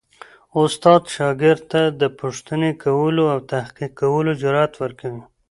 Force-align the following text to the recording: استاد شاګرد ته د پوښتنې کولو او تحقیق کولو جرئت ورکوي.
استاد 0.63 1.01
شاګرد 1.15 1.63
ته 1.71 1.81
د 2.01 2.03
پوښتنې 2.19 2.71
کولو 2.83 3.23
او 3.33 3.39
تحقیق 3.51 3.91
کولو 4.01 4.31
جرئت 4.41 4.73
ورکوي. 4.81 5.23